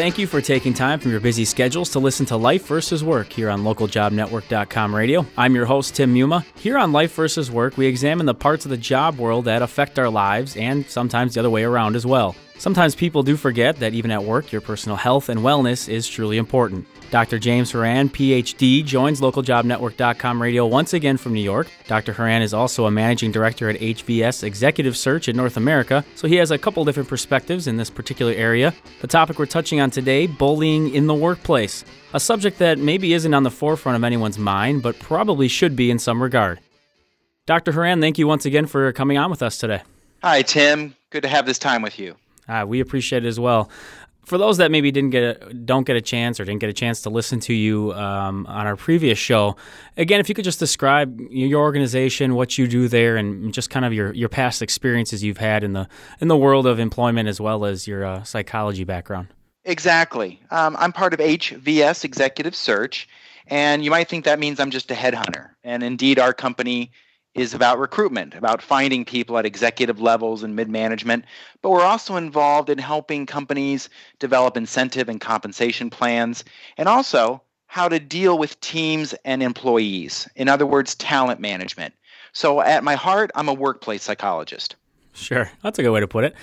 [0.00, 3.30] Thank you for taking time from your busy schedules to listen to Life versus Work
[3.30, 5.26] here on localjobnetwork.com radio.
[5.36, 6.42] I'm your host, Tim Muma.
[6.58, 9.98] Here on Life versus Work, we examine the parts of the job world that affect
[9.98, 12.34] our lives and sometimes the other way around as well.
[12.60, 16.36] Sometimes people do forget that even at work, your personal health and wellness is truly
[16.36, 16.86] important.
[17.10, 17.38] Dr.
[17.38, 21.68] James Horan, PhD, joins localjobnetwork.com radio once again from New York.
[21.86, 22.12] Dr.
[22.12, 26.36] Horan is also a managing director at HVS Executive Search in North America, so he
[26.36, 28.74] has a couple different perspectives in this particular area.
[29.00, 33.32] The topic we're touching on today bullying in the workplace, a subject that maybe isn't
[33.32, 36.60] on the forefront of anyone's mind, but probably should be in some regard.
[37.46, 37.72] Dr.
[37.72, 39.80] Horan, thank you once again for coming on with us today.
[40.22, 40.94] Hi, Tim.
[41.08, 42.16] Good to have this time with you.
[42.50, 43.70] Uh, we appreciate it as well.
[44.24, 46.74] For those that maybe didn't get a, don't get a chance or didn't get a
[46.74, 49.56] chance to listen to you um, on our previous show,
[49.96, 53.84] again, if you could just describe your organization, what you do there, and just kind
[53.84, 55.88] of your, your past experiences you've had in the
[56.20, 59.28] in the world of employment as well as your uh, psychology background.
[59.64, 60.40] Exactly.
[60.50, 63.08] Um, I'm part of HVS Executive Search,
[63.46, 65.50] and you might think that means I'm just a headhunter.
[65.64, 66.90] And indeed, our company
[67.34, 71.24] is about recruitment, about finding people at executive levels and mid management.
[71.62, 76.44] But we're also involved in helping companies develop incentive and compensation plans,
[76.76, 80.28] and also how to deal with teams and employees.
[80.34, 81.94] In other words, talent management.
[82.32, 84.76] So, at my heart, I'm a workplace psychologist.
[85.12, 86.34] Sure, that's a good way to put it.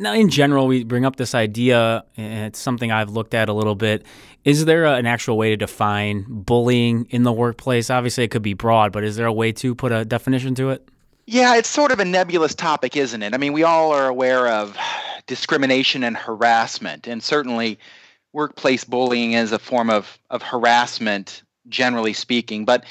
[0.00, 3.52] Now, in general, we bring up this idea, and it's something I've looked at a
[3.52, 4.04] little bit.
[4.44, 7.88] Is there a, an actual way to define bullying in the workplace?
[7.90, 10.70] Obviously, it could be broad, but is there a way to put a definition to
[10.70, 10.86] it?
[11.26, 13.34] Yeah, it's sort of a nebulous topic, isn't it?
[13.34, 14.76] I mean, we all are aware of
[15.26, 17.78] discrimination and harassment, and certainly
[18.32, 22.64] workplace bullying is a form of, of harassment, generally speaking.
[22.64, 22.84] But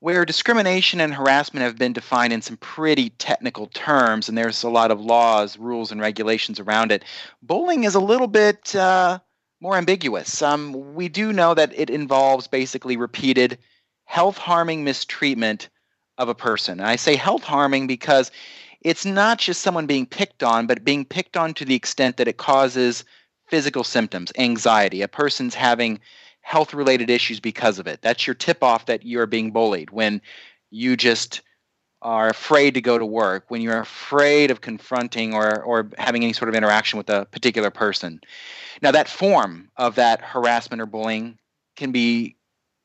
[0.00, 4.70] where discrimination and harassment have been defined in some pretty technical terms, and there's a
[4.70, 7.04] lot of laws, rules, and regulations around it.
[7.42, 9.18] Bullying is a little bit uh,
[9.60, 10.40] more ambiguous.
[10.40, 13.58] Um, we do know that it involves basically repeated
[14.04, 15.68] health harming mistreatment
[16.16, 16.78] of a person.
[16.80, 18.30] And I say health harming because
[18.82, 22.28] it's not just someone being picked on, but being picked on to the extent that
[22.28, 23.04] it causes
[23.48, 25.02] physical symptoms, anxiety.
[25.02, 26.00] A person's having
[26.48, 28.00] health related issues because of it.
[28.00, 30.22] That's your tip off that you're being bullied when
[30.70, 31.42] you just
[32.00, 36.32] are afraid to go to work, when you're afraid of confronting or, or having any
[36.32, 38.18] sort of interaction with a particular person.
[38.80, 41.38] Now that form of that harassment or bullying
[41.76, 42.34] can be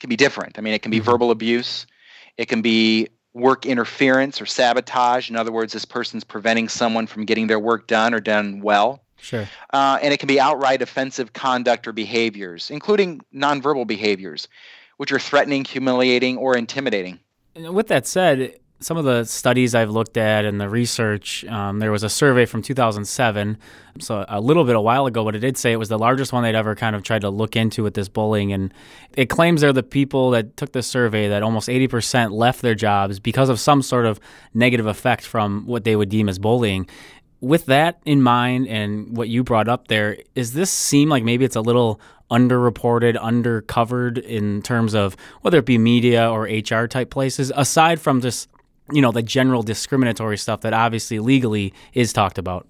[0.02, 0.60] can be different.
[0.60, 1.10] I mean, it can be mm-hmm.
[1.10, 1.88] verbal abuse,
[2.36, 5.30] it can be work interference or sabotage.
[5.30, 9.03] In other words, this person's preventing someone from getting their work done or done well.
[9.24, 9.48] Sure.
[9.72, 14.50] Uh, and it can be outright offensive conduct or behaviors, including nonverbal behaviors,
[14.98, 17.20] which are threatening, humiliating, or intimidating.
[17.56, 21.80] And with that said, some of the studies I've looked at and the research, um,
[21.80, 23.58] there was a survey from 2007,
[24.00, 26.34] so a little bit a while ago, but it did say it was the largest
[26.34, 28.52] one they'd ever kind of tried to look into with this bullying.
[28.52, 28.74] And
[29.16, 33.22] it claims they're the people that took the survey that almost 80% left their jobs
[33.22, 34.20] because of some sort of
[34.54, 36.90] negative effect from what they would deem as bullying
[37.44, 41.44] with that in mind and what you brought up there, does this seem like maybe
[41.44, 42.00] it's a little
[42.32, 48.22] underreported, undercovered in terms of whether it be media or HR type places, aside from
[48.22, 48.50] just,
[48.92, 52.68] you know, the general discriminatory stuff that obviously legally is talked about?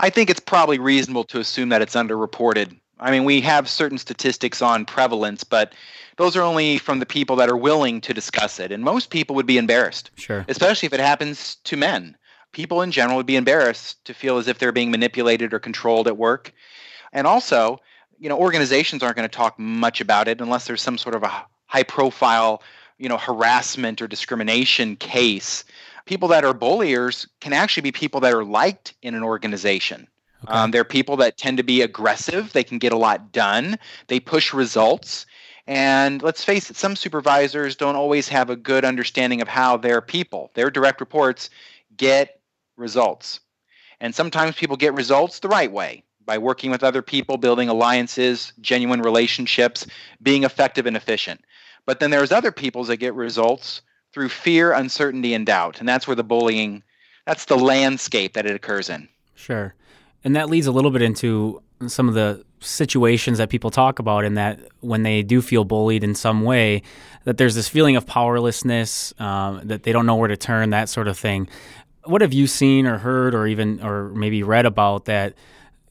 [0.00, 2.74] I think it's probably reasonable to assume that it's underreported.
[3.00, 5.74] I mean, we have certain statistics on prevalence, but
[6.16, 8.72] those are only from the people that are willing to discuss it.
[8.72, 10.10] And most people would be embarrassed.
[10.14, 10.46] Sure.
[10.48, 12.16] Especially if it happens to men
[12.54, 16.08] people in general would be embarrassed to feel as if they're being manipulated or controlled
[16.08, 16.52] at work.
[17.12, 17.80] And also,
[18.18, 21.22] you know, organizations aren't going to talk much about it unless there's some sort of
[21.22, 22.62] a high profile,
[22.98, 25.64] you know, harassment or discrimination case.
[26.06, 30.06] People that are bulliers can actually be people that are liked in an organization.
[30.44, 30.52] Okay.
[30.52, 32.52] Um, they're people that tend to be aggressive.
[32.52, 33.78] They can get a lot done.
[34.08, 35.26] They push results.
[35.66, 40.02] And let's face it, some supervisors don't always have a good understanding of how their
[40.02, 41.48] people, their direct reports,
[41.96, 42.40] get
[42.76, 43.40] results.
[44.00, 48.52] And sometimes people get results the right way by working with other people, building alliances,
[48.60, 49.86] genuine relationships,
[50.22, 51.44] being effective and efficient.
[51.86, 53.82] But then there's other people that get results
[54.12, 55.80] through fear, uncertainty, and doubt.
[55.80, 56.82] And that's where the bullying,
[57.26, 59.08] that's the landscape that it occurs in.
[59.34, 59.74] Sure.
[60.22, 64.24] And that leads a little bit into some of the situations that people talk about
[64.24, 66.82] in that when they do feel bullied in some way,
[67.24, 70.88] that there's this feeling of powerlessness, um, that they don't know where to turn, that
[70.88, 71.48] sort of thing
[72.06, 75.34] what have you seen or heard or even or maybe read about that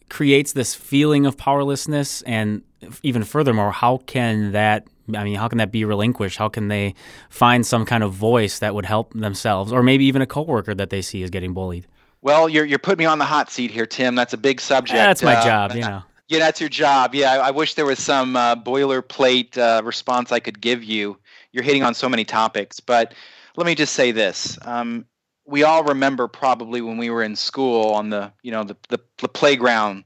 [0.09, 2.21] creates this feeling of powerlessness?
[2.23, 2.63] And
[3.01, 6.37] even furthermore how can that i mean how can that be relinquished?
[6.37, 6.95] How can they
[7.29, 10.89] find some kind of voice that would help themselves or maybe even a coworker that
[10.89, 11.87] they see is getting bullied?
[12.21, 14.15] Well you're, you're putting me on the hot seat here tim.
[14.15, 16.03] That's a big subject yeah, that's my uh, job you know.
[16.29, 17.13] Yeah, that's your job.
[17.13, 21.17] Yeah, I, I wish there was some uh, boilerplate uh, response I could give you.
[21.51, 23.13] You're hitting on so many topics, but
[23.57, 25.05] let me just say this: um,
[25.45, 28.99] we all remember probably when we were in school on the you know the the,
[29.17, 30.03] the playground,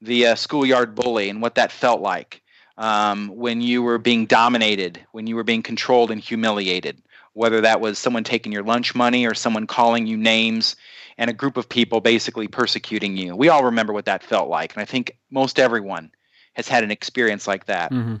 [0.00, 2.42] the uh, schoolyard bully, and what that felt like
[2.76, 7.02] um, when you were being dominated, when you were being controlled and humiliated.
[7.34, 10.74] Whether that was someone taking your lunch money or someone calling you names
[11.18, 13.36] and a group of people basically persecuting you.
[13.36, 14.72] We all remember what that felt like.
[14.72, 16.10] And I think most everyone
[16.54, 17.92] has had an experience like that.
[17.92, 18.16] Mm-hmm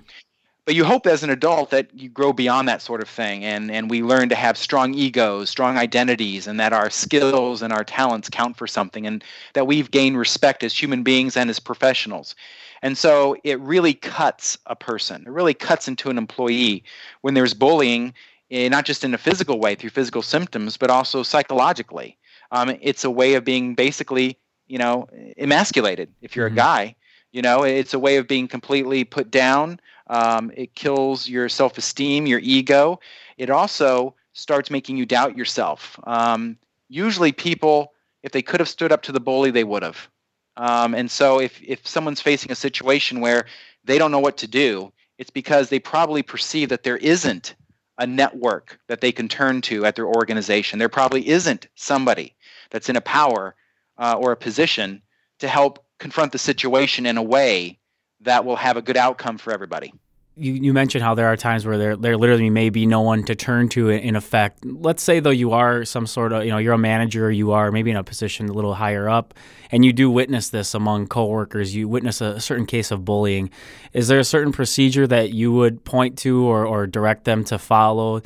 [0.68, 3.70] but you hope as an adult that you grow beyond that sort of thing and,
[3.70, 7.82] and we learn to have strong egos strong identities and that our skills and our
[7.82, 9.24] talents count for something and
[9.54, 12.34] that we've gained respect as human beings and as professionals.
[12.82, 15.22] And so it really cuts a person.
[15.22, 16.84] It really cuts into an employee
[17.22, 18.12] when there's bullying
[18.50, 22.18] eh, not just in a physical way through physical symptoms but also psychologically.
[22.52, 24.36] Um, it's a way of being basically
[24.66, 26.58] you know emasculated if you're mm-hmm.
[26.58, 26.96] a guy.
[27.32, 31.78] You know it's a way of being completely put down um, it kills your self
[31.78, 33.00] esteem, your ego.
[33.36, 35.98] It also starts making you doubt yourself.
[36.04, 36.56] Um,
[36.88, 40.08] usually, people, if they could have stood up to the bully, they would have.
[40.56, 43.46] Um, and so, if, if someone's facing a situation where
[43.84, 47.54] they don't know what to do, it's because they probably perceive that there isn't
[47.98, 50.78] a network that they can turn to at their organization.
[50.78, 52.34] There probably isn't somebody
[52.70, 53.56] that's in a power
[53.98, 55.02] uh, or a position
[55.40, 57.78] to help confront the situation in a way
[58.22, 59.92] that will have a good outcome for everybody.
[60.36, 63.24] You, you mentioned how there are times where there there literally may be no one
[63.24, 64.64] to turn to in effect.
[64.64, 67.72] Let's say though you are some sort of you know you're a manager, you are
[67.72, 69.34] maybe in a position a little higher up,
[69.72, 71.74] and you do witness this among coworkers.
[71.74, 73.50] You witness a certain case of bullying.
[73.92, 77.58] Is there a certain procedure that you would point to or, or direct them to
[77.58, 78.22] follow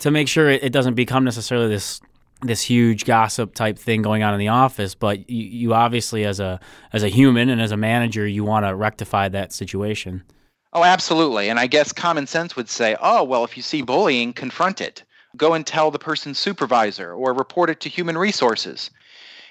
[0.00, 2.00] to make sure it doesn't become necessarily this
[2.46, 6.40] this huge gossip type thing going on in the office, but you, you obviously as
[6.40, 6.60] a
[6.92, 10.22] as a human and as a manager, you want to rectify that situation.
[10.72, 11.48] Oh, absolutely.
[11.48, 15.04] And I guess common sense would say, oh, well, if you see bullying, confront it.
[15.36, 18.90] Go and tell the person's supervisor or report it to human resources.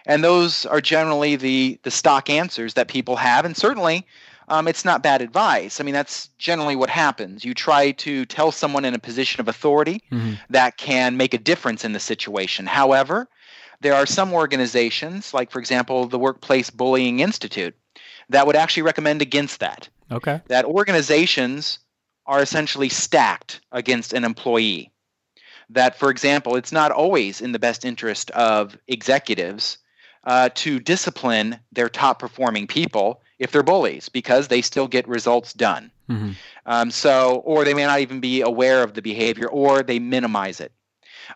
[0.06, 4.06] And those are generally the the stock answers that people have, and certainly
[4.48, 5.80] um, it's not bad advice.
[5.80, 7.44] I mean, that's generally what happens.
[7.44, 10.34] You try to tell someone in a position of authority mm-hmm.
[10.50, 12.66] that can make a difference in the situation.
[12.66, 13.28] However,
[13.82, 17.76] there are some organizations, like, for example, the Workplace Bullying Institute,
[18.30, 19.90] that would actually recommend against that.
[20.12, 20.42] Okay.
[20.48, 21.80] That organizations
[22.26, 24.92] are essentially stacked against an employee.
[25.70, 29.78] That, for example, it's not always in the best interest of executives
[30.24, 35.54] uh, to discipline their top performing people if they're bullies because they still get results
[35.54, 35.92] done.
[36.10, 36.32] Mm-hmm.
[36.66, 40.60] Um, so, or they may not even be aware of the behavior or they minimize
[40.60, 40.72] it.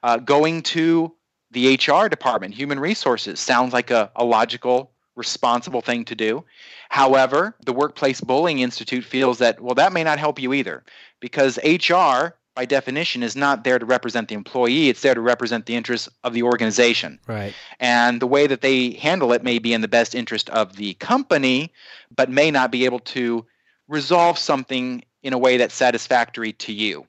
[0.03, 1.13] Uh, going to
[1.51, 6.43] the HR department, human resources, sounds like a, a logical, responsible thing to do.
[6.89, 10.83] However, the Workplace Bullying Institute feels that, well, that may not help you either
[11.19, 15.65] because HR by definition is not there to represent the employee it's there to represent
[15.65, 17.17] the interests of the organization.
[17.25, 17.53] Right.
[17.79, 20.93] And the way that they handle it may be in the best interest of the
[20.95, 21.71] company
[22.13, 23.45] but may not be able to
[23.87, 27.07] resolve something in a way that's satisfactory to you.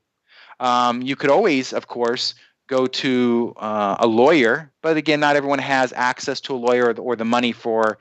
[0.61, 2.37] Um, you could always of course
[2.69, 6.95] go to uh, a lawyer but again not everyone has access to a lawyer or
[6.95, 7.99] the, or the money for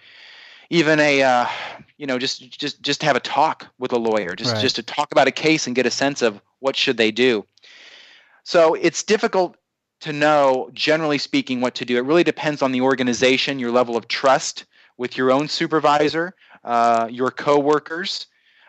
[0.70, 1.46] even a uh,
[1.98, 4.62] you know just just just have a talk with a lawyer just right.
[4.62, 7.46] just to talk about a case and get a sense of what should they do.
[8.44, 9.56] So it's difficult
[10.02, 11.98] to know generally speaking what to do.
[11.98, 14.66] It really depends on the organization your level of trust
[14.98, 18.28] with your own supervisor uh, your coworkers.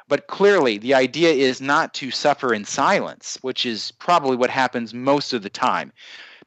[0.09, 4.93] But clearly the idea is not to suffer in silence which is probably what happens
[4.93, 5.93] most of the time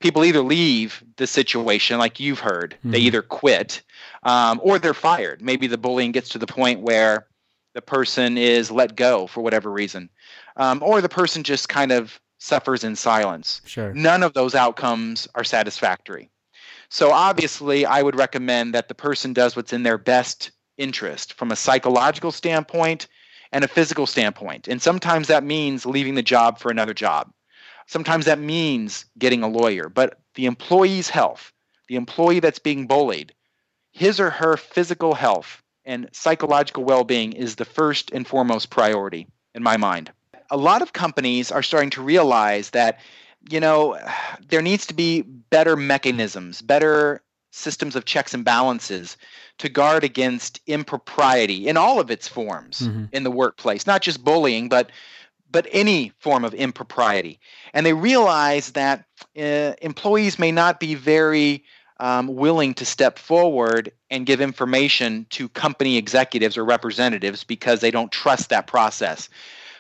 [0.04, 2.92] people either leave the situation like you've heard mm-hmm.
[2.92, 3.82] they either quit
[4.24, 5.42] um, or they're fired.
[5.42, 7.26] Maybe the bullying gets to the point where
[7.74, 10.10] the person is let go for whatever reason
[10.58, 13.62] um, or the person just kind of suffers in silence.
[13.66, 13.94] Sure.
[13.94, 16.30] None of those outcomes are satisfactory.
[16.90, 21.52] So obviously i would recommend that the person does what's in their best interest from
[21.52, 23.08] a psychological standpoint
[23.54, 24.68] and a physical standpoint.
[24.68, 27.32] And sometimes that means leaving the job for another job
[27.88, 31.52] Sometimes that means getting a lawyer, but the employee's health,
[31.88, 33.34] the employee that's being bullied,
[33.92, 39.28] his or her physical health and psychological well being is the first and foremost priority
[39.54, 40.12] in my mind.
[40.50, 43.00] A lot of companies are starting to realize that,
[43.50, 44.00] you know,
[44.48, 47.22] there needs to be better mechanisms, better
[47.52, 49.16] systems of checks and balances
[49.60, 53.06] to guard against impropriety in all of its forms mm-hmm.
[53.12, 54.92] in the workplace, not just bullying, but
[55.54, 57.40] but any form of impropriety.
[57.74, 59.06] And they realize that
[59.38, 61.64] uh, employees may not be very
[62.00, 67.92] um, willing to step forward and give information to company executives or representatives because they
[67.92, 69.30] don't trust that process.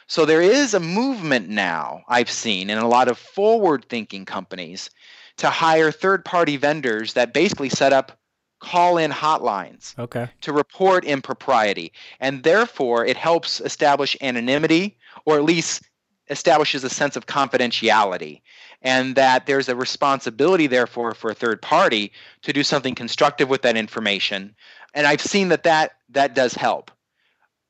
[0.07, 4.89] So there is a movement now, I've seen, in a lot of forward thinking companies
[5.37, 8.19] to hire third party vendors that basically set up
[8.59, 10.29] call in hotlines okay.
[10.41, 11.91] to report impropriety.
[12.19, 15.83] And therefore, it helps establish anonymity or at least
[16.29, 18.41] establishes a sense of confidentiality
[18.81, 22.11] and that there's a responsibility therefore for a third party
[22.41, 24.55] to do something constructive with that information.
[24.93, 26.91] And i've seen that that that does help.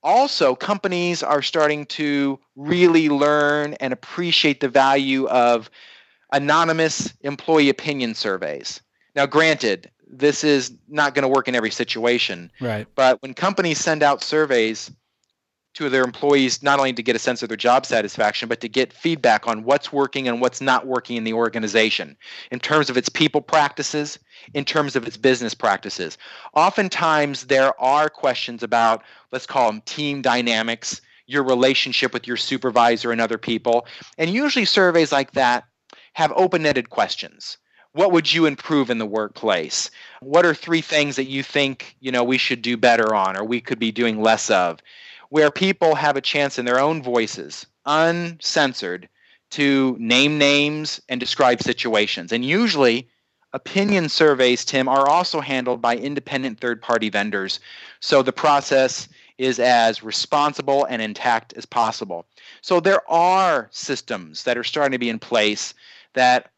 [0.04, 5.70] Also companies are starting to really learn and appreciate the value of
[6.32, 8.82] anonymous employee opinion surveys.
[9.16, 12.88] Now granted this is not going to work in every situation right.
[12.94, 14.92] but when companies send out surveys
[15.74, 18.70] to their employees not only to get a sense of their job satisfaction but to
[18.70, 22.16] get feedback on what's working and what's not working in the organization
[22.52, 24.20] in terms of its people practices
[24.54, 26.18] in terms of its business practices.
[26.54, 33.12] Oftentimes there are questions about let's call them team dynamics your relationship with your supervisor
[33.12, 33.88] and other people
[34.18, 35.64] and usually surveys like that
[36.14, 37.58] have open-ended questions.
[37.94, 39.90] What would you improve in the workplace?
[40.20, 43.44] What are three things that you think you know we should do better on or
[43.44, 44.80] we could be doing less of
[45.34, 49.10] where people have a chance in their own voices, uncensored,
[49.50, 52.32] to name names and describe situations.
[52.32, 53.10] And usually,
[53.52, 57.60] opinion surveys, Tim, are also handled by independent third party vendors.
[58.00, 59.10] So the process
[59.40, 62.28] is as responsible and intact as possible.
[62.62, 65.74] So there are systems that are starting to be in place
[66.14, 66.52] that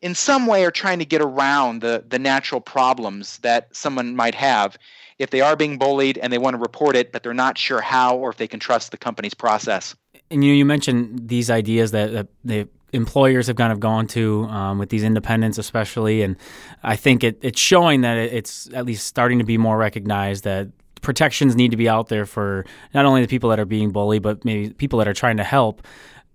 [0.00, 4.34] in some way are trying to get around the, the natural problems that someone might
[4.34, 4.78] have
[5.22, 7.80] if they are being bullied and they want to report it, but they're not sure
[7.80, 9.94] how or if they can trust the company's process.
[10.30, 14.44] And you you mentioned these ideas that, that the employers have kind of gone to
[14.44, 16.36] um, with these independents, especially, and
[16.82, 20.68] I think it, it's showing that it's at least starting to be more recognized that
[21.02, 24.22] protections need to be out there for not only the people that are being bullied,
[24.22, 25.86] but maybe people that are trying to help.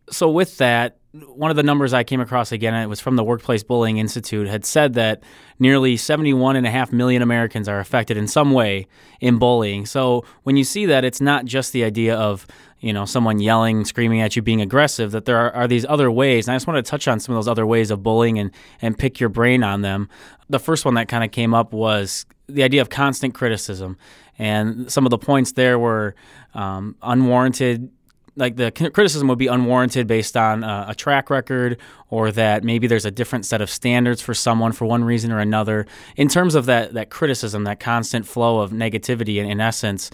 [0.10, 3.24] So with that, one of the numbers I came across again, it was from the
[3.24, 5.24] Workplace Bullying Institute, had said that
[5.60, 8.88] nearly 71.5 million Americans are affected in some way
[9.20, 9.86] in bullying.
[9.86, 12.46] So when you see that, it's not just the idea of
[12.80, 15.12] you know someone yelling, screaming at you, being aggressive.
[15.12, 17.34] That there are, are these other ways, and I just want to touch on some
[17.34, 20.10] of those other ways of bullying and and pick your brain on them.
[20.50, 23.98] The first one that kind of came up was the idea of constant criticism,
[24.38, 26.16] and some of the points there were
[26.54, 27.90] um, unwarranted
[28.38, 31.78] like the criticism would be unwarranted based on uh, a track record
[32.10, 35.40] or that maybe there's a different set of standards for someone for one reason or
[35.40, 35.86] another.
[36.16, 40.12] In terms of that that criticism that constant flow of negativity in, in essence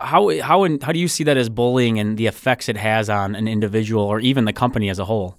[0.00, 3.34] how how how do you see that as bullying and the effects it has on
[3.34, 5.36] an individual or even the company as a whole?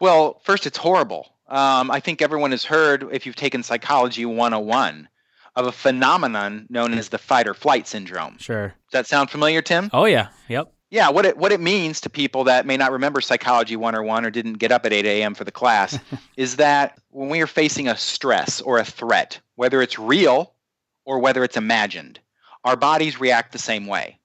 [0.00, 1.28] Well first it's horrible.
[1.48, 5.08] Um, i think everyone has heard if you've taken psychology 101
[5.56, 8.36] of a phenomenon known as the fight or flight syndrome.
[8.38, 8.68] Sure.
[8.68, 9.90] Does that sound familiar tim?
[9.92, 10.28] Oh yeah.
[10.48, 14.24] Yep yeah, what it what it means to people that may not remember Psychology 101
[14.24, 15.34] or didn't get up at 8 a.m.
[15.34, 15.98] for the class
[16.36, 20.54] is that when we are facing a stress or a threat, whether it's real
[21.04, 22.18] or whether it's imagined,
[22.64, 24.18] our bodies react the same way.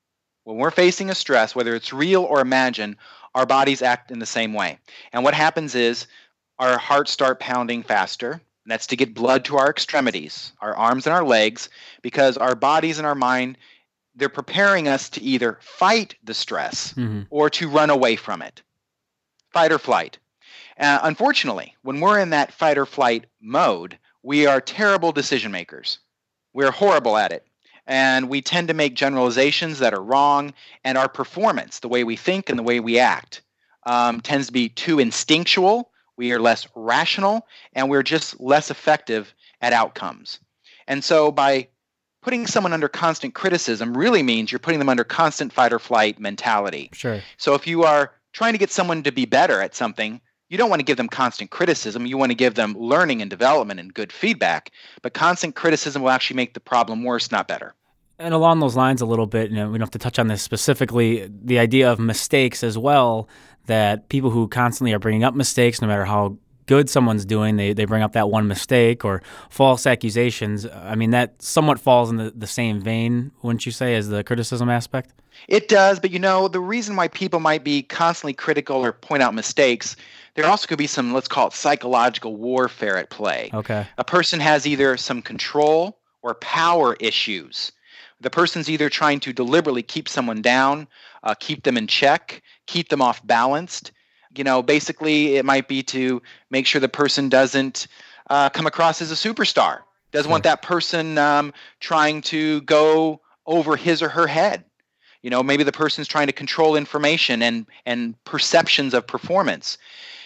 [0.45, 2.97] When we're facing a stress, whether it's real or imagined,
[3.35, 4.79] our bodies act in the same way.
[5.11, 6.07] And what happens is
[6.59, 8.31] our hearts start pounding faster.
[8.31, 11.67] And that's to get blood to our extremities, our arms and our legs,
[12.01, 13.57] because our bodies and our mind
[14.15, 17.21] they're preparing us to either fight the stress mm-hmm.
[17.29, 18.61] or to run away from it.
[19.51, 20.17] Fight or flight.
[20.79, 25.99] Uh, unfortunately when we're in that fight or flight mode we are terrible decision makers
[26.53, 27.45] we're horrible at it.
[27.85, 30.53] And we tend to make generalizations that are wrong
[30.85, 33.41] and our performance the way we think and the way we act
[33.85, 39.33] um, tends to be too instinctual we are less rational and we're just less effective
[39.61, 40.39] at outcomes.
[40.87, 41.69] And so by
[42.23, 46.19] putting someone under constant criticism really means you're putting them under constant fight or flight
[46.19, 46.89] mentality.
[46.93, 47.21] Sure.
[47.37, 50.69] So if you are trying to get someone to be better at something, you don't
[50.69, 52.05] want to give them constant criticism.
[52.05, 54.71] You want to give them learning and development and good feedback.
[55.01, 57.75] But constant criticism will actually make the problem worse, not better.
[58.19, 60.27] And along those lines, a little bit, you know, we don't have to touch on
[60.27, 63.27] this specifically, the idea of mistakes as well,
[63.65, 67.73] that people who constantly are bringing up mistakes, no matter how good someone's doing, they,
[67.73, 70.65] they bring up that one mistake or false accusations.
[70.65, 74.23] I mean, that somewhat falls in the, the same vein, wouldn't you say, as the
[74.23, 75.13] criticism aspect?
[75.47, 79.23] It does, but you know, the reason why people might be constantly critical or point
[79.23, 79.95] out mistakes,
[80.35, 83.49] there also could be some, let's call it psychological warfare at play.
[83.53, 83.85] Okay.
[83.97, 87.71] A person has either some control or power issues.
[88.21, 90.87] The person's either trying to deliberately keep someone down,
[91.23, 93.91] uh, keep them in check, keep them off balanced
[94.35, 97.87] you know, basically it might be to make sure the person doesn't
[98.29, 99.79] uh, come across as a superstar.
[100.11, 104.63] doesn't want that person um, trying to go over his or her head.
[105.21, 109.77] You know, maybe the person's trying to control information and and perceptions of performance.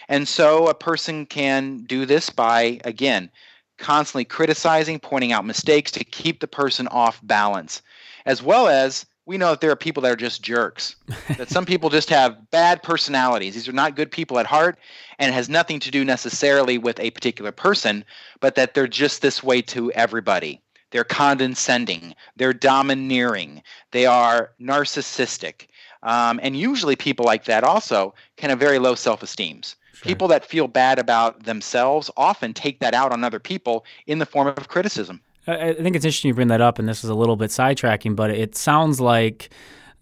[0.09, 3.29] And so a person can do this by again
[3.77, 7.81] constantly criticizing, pointing out mistakes to keep the person off balance,
[8.25, 10.96] as well as we know that there are people that are just jerks.
[11.38, 13.53] that some people just have bad personalities.
[13.53, 14.79] These are not good people at heart,
[15.19, 18.05] and it has nothing to do necessarily with a particular person,
[18.39, 20.62] but that they're just this way to everybody.
[20.91, 25.67] They're condescending, they're domineering, they are narcissistic.
[26.03, 29.75] Um, and usually, people like that also can have very low self esteems.
[29.91, 30.05] Sure.
[30.05, 34.25] People that feel bad about themselves often take that out on other people in the
[34.25, 35.22] form of criticism.
[35.48, 38.16] I think it's interesting you bring that up, and this is a little bit sidetracking,
[38.16, 39.50] but it sounds like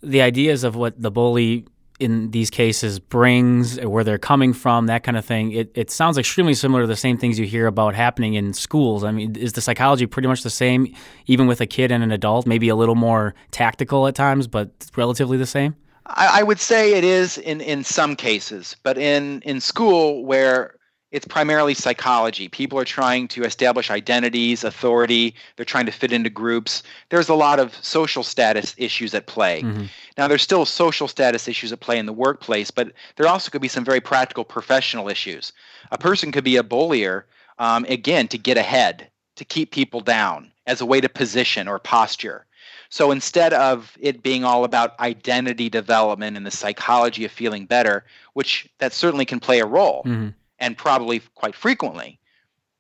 [0.02, 1.66] the ideas of what the bully
[2.00, 5.52] in these cases brings, uh, where they're coming from, that kind of thing.
[5.54, 9.04] It, it sounds extremely similar to the same things you hear about happening in schools.
[9.04, 10.94] I mean, is the psychology pretty much the same,
[11.28, 12.46] even with a kid and an adult?
[12.46, 15.76] Maybe a little more tactical at times, but relatively the same.
[16.08, 20.76] I, I would say it is in in some cases, but in in school where
[21.16, 22.50] it's primarily psychology.
[22.50, 25.34] People are trying to establish identities, authority.
[25.56, 26.84] They're trying to fit into groups.
[27.08, 29.62] There's a lot of social status issues at play.
[29.62, 29.86] Mm-hmm.
[30.18, 33.62] Now, there's still social status issues at play in the workplace, but there also could
[33.62, 35.54] be some very practical professional issues.
[35.90, 37.26] A person could be a bullier,
[37.60, 39.08] um, again, to get ahead,
[39.38, 42.46] to keep people down as a way to position or posture.
[42.90, 48.04] So instead of it being all about identity development and the psychology of feeling better,
[48.34, 50.04] which that certainly can play a role.
[50.06, 52.20] Mm-hmm and probably quite frequently.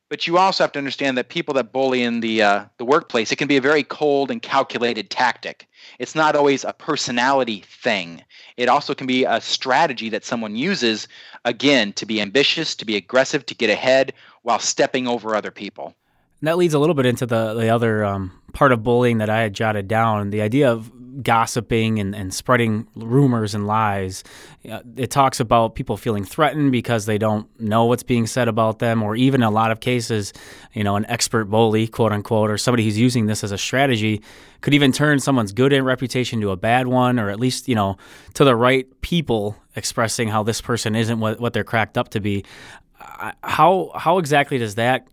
[0.08, 3.32] But you also have to understand that people that bully in the uh, the workplace,
[3.32, 5.67] it can be a very cold and calculated tactic.
[5.98, 8.22] It's not always a personality thing.
[8.55, 11.08] It also can be a strategy that someone uses,
[11.44, 14.13] again, to be ambitious, to be aggressive, to get ahead
[14.44, 15.96] while stepping over other people.
[16.39, 19.30] And that leads a little bit into the the other um, part of bullying that
[19.30, 24.24] I had jotted down: the idea of gossiping and, and spreading rumors and lies.
[24.70, 28.79] Uh, it talks about people feeling threatened because they don't know what's being said about
[28.79, 30.34] them, or even in a lot of cases,
[30.74, 34.22] you know, an expert bully, quote unquote, or somebody who's using this as a strategy
[34.62, 37.98] could even turn someone's good reputation to a bad one, or at least, you know,
[38.34, 42.20] to the right people expressing how this person isn't what, what they're cracked up to
[42.20, 42.44] be.
[43.44, 45.08] How how exactly does that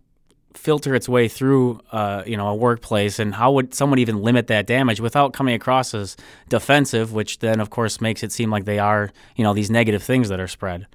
[0.53, 4.47] filter its way through uh, you know a workplace and how would someone even limit
[4.47, 6.15] that damage without coming across as
[6.49, 10.03] defensive which then of course makes it seem like they are you know these negative
[10.03, 10.87] things that are spread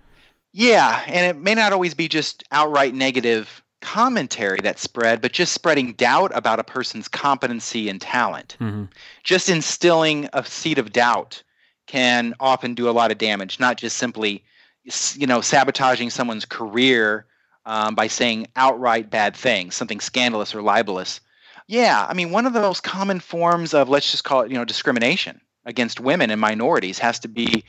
[0.53, 5.53] yeah and it may not always be just outright negative commentary that's spread but just
[5.53, 8.85] spreading doubt about a person's competency and talent mm-hmm.
[9.23, 11.43] just instilling a seed of doubt
[11.87, 14.45] can often do a lot of damage not just simply
[15.15, 17.27] you know sabotaging someone's career
[17.69, 21.21] um, by saying outright bad things, something scandalous or libelous.
[21.67, 24.57] Yeah, I mean, one of the most common forms of, let's just call it, you
[24.57, 27.63] know, discrimination against women and minorities has to be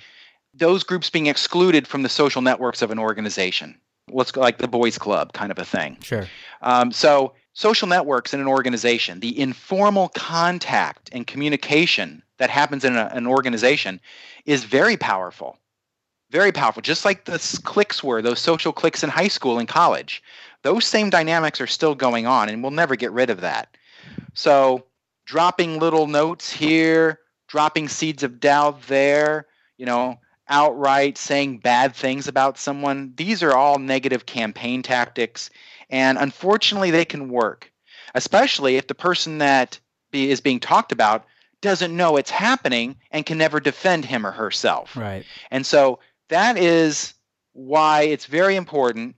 [0.53, 3.77] those groups being excluded from the social networks of an organization.
[4.09, 5.97] Let's go like the boys' club kind of a thing.
[6.01, 6.27] Sure.
[6.61, 12.95] Um, so, social networks in an organization, the informal contact and communication that happens in
[12.95, 13.99] a, an organization
[14.45, 15.57] is very powerful
[16.29, 20.21] very powerful just like the cliques were those social cliques in high school and college
[20.63, 23.75] those same dynamics are still going on and we'll never get rid of that
[24.33, 24.85] so
[25.25, 32.27] dropping little notes here dropping seeds of doubt there you know outright saying bad things
[32.27, 35.49] about someone these are all negative campaign tactics
[35.89, 37.71] and unfortunately they can work
[38.15, 39.79] especially if the person that
[40.11, 41.25] be, is being talked about
[41.61, 44.95] doesn't know it's happening and can never defend him or herself.
[44.95, 45.25] Right.
[45.51, 47.13] And so that is
[47.53, 49.15] why it's very important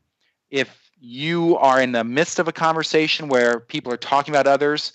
[0.50, 4.93] if you are in the midst of a conversation where people are talking about others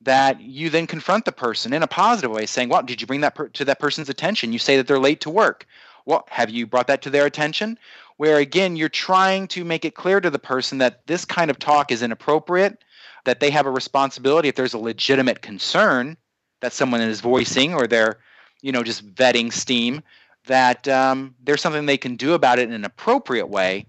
[0.00, 3.20] that you then confront the person in a positive way saying well did you bring
[3.20, 4.52] that per- to that person's attention?
[4.52, 5.66] You say that they're late to work.
[6.06, 7.78] Well have you brought that to their attention?
[8.16, 11.58] Where again you're trying to make it clear to the person that this kind of
[11.58, 12.78] talk is inappropriate
[13.24, 16.16] that they have a responsibility if there's a legitimate concern
[16.60, 18.18] that someone is voicing or they're
[18.62, 20.02] you know just vetting steam
[20.46, 23.86] that um, there's something they can do about it in an appropriate way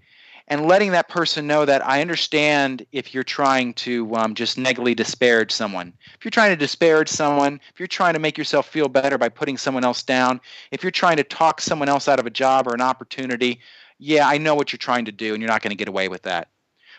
[0.48, 4.94] and letting that person know that I understand if you're trying to um, just negatively
[4.94, 5.92] disparage someone.
[6.14, 9.28] If you're trying to disparage someone, if you're trying to make yourself feel better by
[9.28, 10.40] putting someone else down,
[10.70, 13.60] if you're trying to talk someone else out of a job or an opportunity,
[13.98, 16.08] yeah, I know what you're trying to do, and you're not going to get away
[16.08, 16.48] with that.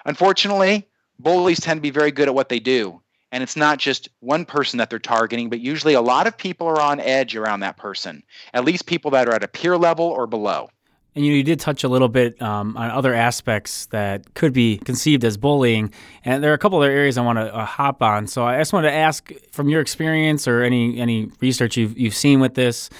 [0.05, 0.87] Unfortunately,
[1.19, 4.45] bullies tend to be very good at what they do and it's not just one
[4.45, 7.77] person that they're targeting but usually a lot of people are on edge around that
[7.77, 10.69] person at least people that are at a peer level or below
[11.15, 14.77] And you, you did touch a little bit um, on other aspects that could be
[14.77, 15.91] conceived as bullying,
[16.23, 18.27] and there are a couple other areas I want to uh, hop on.
[18.27, 22.13] So I just wanted to ask, from your experience or any any research you've you've
[22.13, 22.91] seen with this,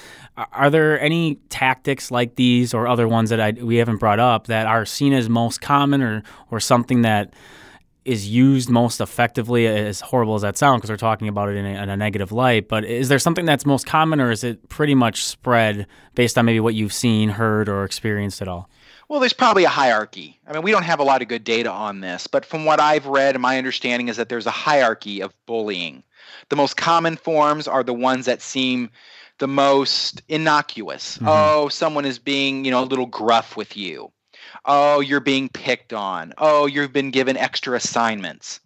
[0.52, 4.46] are there any tactics like these or other ones that I, we haven't brought up
[4.48, 7.32] that are seen as most common or or something that
[8.08, 11.66] is used most effectively, as horrible as that sounds, because we're talking about it in
[11.66, 12.66] a, in a, negative light.
[12.66, 16.46] But is there something that's most common, or is it pretty much spread based on
[16.46, 18.70] maybe what you've seen, heard, or experienced at all?
[19.08, 20.40] Well, there's probably a hierarchy.
[20.46, 22.80] I mean, we don't have a lot of good data on this, but from what
[22.80, 26.02] I've read, and my understanding is that there's a hierarchy of bullying.
[26.48, 28.90] The most common forms are the ones that seem
[29.38, 31.18] the most innocuous.
[31.18, 31.28] Mm-hmm.
[31.28, 34.12] Oh, someone is being, you know, a little gruff with you
[34.64, 36.32] oh you're being picked on.
[36.38, 38.60] Oh you've been given extra assignments.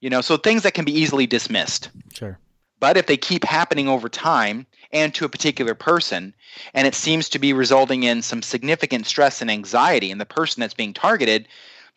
[0.00, 1.90] You know so things that can be easily dismissed.
[2.14, 2.38] Sure.
[2.78, 6.34] But if they keep happening over time and to a particular person
[6.74, 10.60] and it seems to be resulting in some significant stress and anxiety in the person
[10.60, 11.48] that's being targeted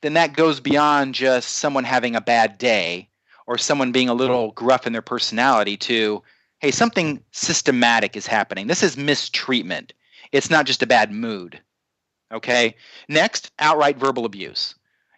[0.01, 3.09] then that goes beyond just someone having a bad day
[3.47, 6.23] or someone being a little gruff in their personality to
[6.59, 8.67] hey something systematic is happening.
[8.67, 9.93] This is mistreatment.
[10.31, 11.59] It's not just a bad mood
[12.31, 12.75] Okay.
[13.07, 14.75] Next, outright verbal abuse,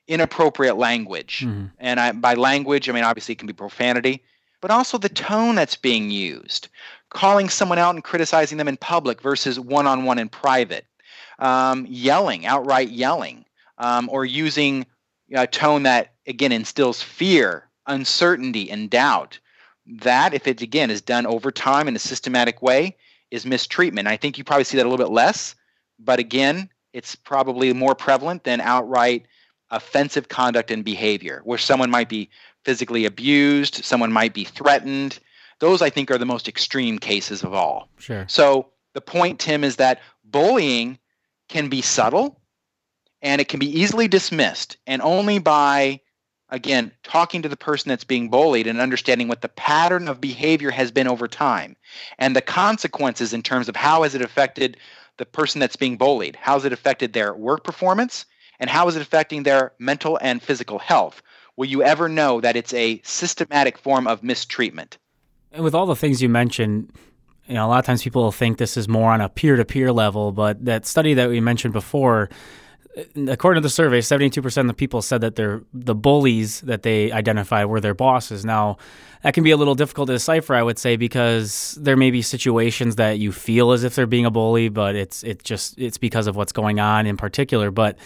[0.07, 1.41] inappropriate language.
[1.45, 1.65] Mm-hmm.
[1.79, 4.23] And I, by language, I mean obviously it can be profanity,
[4.61, 6.69] but also the tone that's being used,
[7.09, 10.85] calling someone out and criticizing them in public versus one on one in private,
[11.39, 13.45] um, yelling, outright yelling,
[13.77, 14.85] um, or using
[15.33, 19.39] a tone that, again, instills fear, uncertainty, and doubt.
[19.87, 22.95] That, if it again is done over time in a systematic way,
[23.31, 24.07] is mistreatment.
[24.07, 25.55] I think you probably see that a little bit less,
[25.97, 29.25] but again, it's probably more prevalent than outright
[29.69, 32.29] offensive conduct and behavior, where someone might be
[32.65, 35.19] physically abused, someone might be threatened.
[35.59, 37.89] Those, I think, are the most extreme cases of all.
[37.97, 38.25] Sure.
[38.27, 40.99] So the point, Tim, is that bullying
[41.47, 42.39] can be subtle
[43.21, 46.01] and it can be easily dismissed, and only by
[46.51, 50.69] again talking to the person that's being bullied and understanding what the pattern of behavior
[50.69, 51.75] has been over time
[52.19, 54.77] and the consequences in terms of how has it affected
[55.17, 56.35] the person that's being bullied?
[56.35, 58.25] How has it affected their work performance?
[58.59, 61.21] And how is it affecting their mental and physical health?
[61.57, 64.97] Will you ever know that it's a systematic form of mistreatment?
[65.51, 66.91] And with all the things you mentioned,
[67.47, 69.65] you know, a lot of times people think this is more on a peer to
[69.65, 72.29] peer level, but that study that we mentioned before,
[72.97, 76.83] Uh, according to the survey, 72% of the people said that they're the bullies that
[76.83, 78.43] they identify were their bosses.
[78.45, 78.77] Now,
[79.23, 82.21] that can be a little difficult to decipher, I would say, because there may be
[82.21, 85.97] situations that you feel as if they're being a bully, but it's it's just it's
[85.97, 87.69] because of what's going on in particular.
[87.71, 87.97] But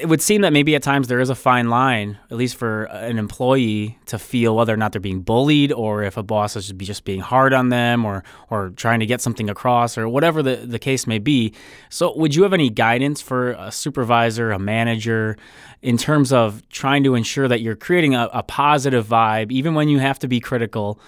[0.00, 2.88] it would seem that maybe at times there is a fine line, at least for
[2.90, 6.56] uh, an employee, to feel whether or not they're being bullied or if a boss
[6.56, 10.42] is just being hard on them or or trying to get something across or whatever
[10.42, 11.52] the, the case may be.
[11.90, 15.36] So, would you have any guidance for a supervisor, a manager,
[15.82, 19.88] in terms of trying to ensure that you're creating a, a positive vibe, even when
[19.88, 21.00] you have to be critical,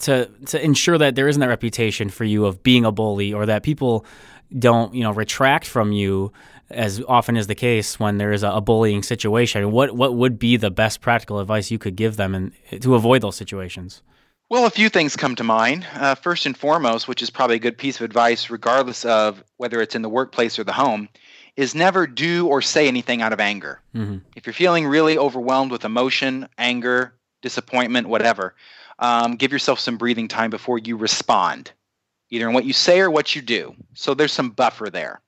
[0.00, 3.46] to to ensure that there isn't that reputation for you of being a bully or
[3.46, 4.04] that people
[4.58, 6.32] don't you know retract from you
[6.70, 9.70] as often is the case when there is a, a bullying situation.
[9.70, 12.52] What what would be the best practical advice you could give them and
[12.82, 14.02] to avoid those situations?
[14.48, 15.86] Well, a few things come to mind.
[15.94, 19.80] Uh, first and foremost, which is probably a good piece of advice, regardless of whether
[19.80, 21.08] it's in the workplace or the home,
[21.56, 23.80] is never do or say anything out of anger.
[23.94, 24.18] Mm-hmm.
[24.36, 28.54] If you're feeling really overwhelmed with emotion, anger, disappointment, whatever,
[29.00, 31.72] um, give yourself some breathing time before you respond,
[32.30, 33.74] either in what you say or what you do.
[33.94, 35.20] So there's some buffer there.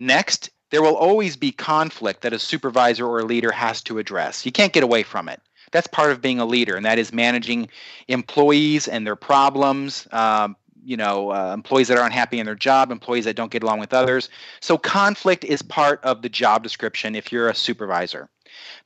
[0.00, 4.46] Next, there will always be conflict that a supervisor or a leader has to address.
[4.46, 5.40] You can't get away from it.
[5.72, 7.68] That's part of being a leader, and that is managing
[8.08, 10.08] employees and their problems.
[10.10, 13.62] Um, you know, uh, employees that are unhappy in their job, employees that don't get
[13.62, 14.30] along with others.
[14.60, 18.30] So, conflict is part of the job description if you're a supervisor.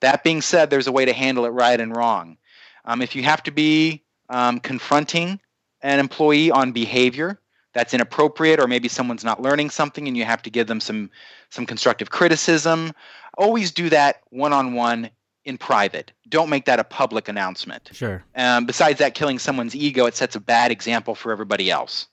[0.01, 2.37] That being said, there's a way to handle it right and wrong.
[2.85, 5.41] Um, if you have to be um, confronting
[5.83, 7.39] an employee on behavior,
[7.75, 11.11] that's inappropriate or maybe someone's not learning something and you have to give them some
[11.51, 12.93] some constructive criticism
[13.37, 15.11] always do that one-on-one
[15.45, 16.13] in private.
[16.29, 17.91] Don't make that a public announcement.
[17.93, 18.25] Sure.
[18.35, 22.07] Um, besides that killing someone's ego it sets a bad example for everybody else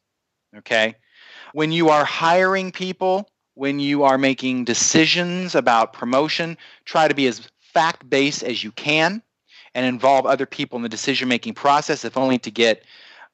[0.57, 0.95] okay?
[1.53, 7.27] When you are hiring people when you are making decisions about promotion try to be
[7.27, 9.21] as fact-based as you can
[9.73, 12.83] and involve other people in the decision making process if only to get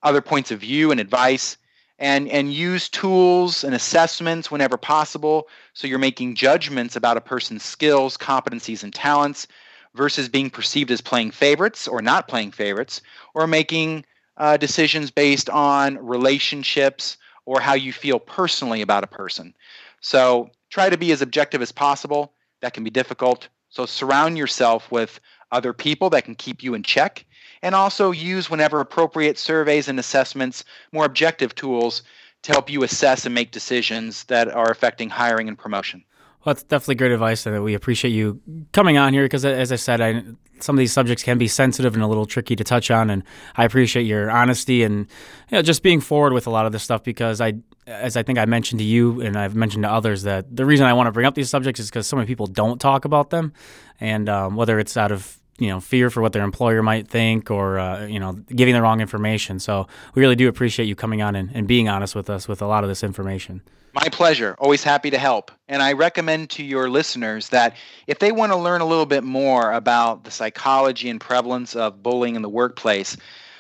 [0.04, 1.58] other points of view and advice
[2.00, 7.64] and and use tools and assessments whenever possible so you're making judgments about a person's
[7.64, 9.48] skills competencies and talents
[9.96, 13.02] versus being perceived as playing favorites or not playing favorites
[13.34, 14.06] or making
[14.38, 19.54] uh, decisions based on relationships or how you feel personally about a person
[20.02, 22.34] so try to be as objective as possible.
[22.62, 23.48] That can be difficult.
[23.70, 25.20] So surround yourself with
[25.52, 27.26] other people that can keep you in check
[27.62, 32.04] and also use whenever appropriate surveys and assessments, more objective tools
[32.44, 36.04] to help you assess and make decisions that are affecting hiring and promotion.
[36.46, 38.42] Well, that's definitely great advice, and we appreciate you
[38.72, 40.24] coming on here because, as I said, I,
[40.60, 43.24] some of these subjects can be sensitive and a little tricky to touch on, and
[43.56, 45.08] I appreciate your honesty and
[45.50, 48.24] you know, just being forward with a lot of this stuff because I, as I
[48.24, 51.08] think I mentioned to you and I've mentioned to others, that the reason I want
[51.08, 53.52] to bring up these subjects is because so many people don't talk about them,
[54.00, 57.52] and um, whether it's out of you know fear for what their employer might think
[57.52, 59.60] or uh, you know giving the wrong information.
[59.60, 62.62] So we really do appreciate you coming on and, and being honest with us with
[62.62, 63.62] a lot of this information.
[63.94, 64.56] My pleasure.
[64.60, 65.52] Always happy to help.
[65.68, 67.76] And i recommend to your listeners that
[68.08, 72.04] if they want to learn a little bit more about the psychology and prevalence of
[72.04, 73.18] bullying in the workplace